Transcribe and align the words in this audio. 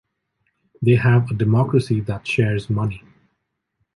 They 0.81 0.95
have 0.95 1.29
a 1.29 1.35
democracy 1.35 1.99
that 2.01 2.25
shares 2.27 2.71
money. 2.71 3.03